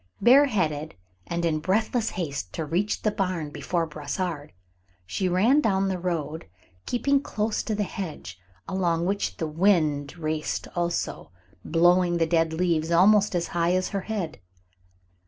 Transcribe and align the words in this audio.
Bareheaded, 0.19 0.95
and 1.27 1.45
in 1.45 1.59
breathless 1.59 2.09
haste 2.09 2.51
to 2.53 2.65
reach 2.65 3.03
the 3.03 3.11
barn 3.11 3.51
before 3.51 3.85
Brossard, 3.85 4.51
she 5.05 5.29
ran 5.29 5.61
down 5.61 5.89
the 5.89 5.99
road, 5.99 6.47
keeping 6.87 7.21
close 7.21 7.61
to 7.61 7.75
the 7.75 7.83
hedge, 7.83 8.39
along 8.67 9.05
which 9.05 9.37
the 9.37 9.45
wind 9.47 10.17
raced 10.17 10.67
also, 10.75 11.29
blowing 11.63 12.17
the 12.17 12.25
dead 12.25 12.51
leaves 12.51 12.89
almost 12.89 13.35
as 13.35 13.49
high 13.49 13.73
as 13.75 13.89
her 13.89 14.01
head. 14.01 14.39